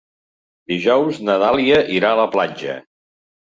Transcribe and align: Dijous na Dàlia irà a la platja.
Dijous 0.73 1.19
na 1.29 1.35
Dàlia 1.45 1.83
irà 1.99 2.11
a 2.17 2.21
la 2.23 2.27
platja. 2.39 2.81